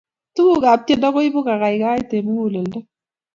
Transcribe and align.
tukuk 0.35 0.63
ap 0.71 0.81
tiendo 0.85 1.07
koibu 1.15 1.39
kakaikaet 1.47 2.09
eng 2.17 2.25
mukuleldo 2.33 2.79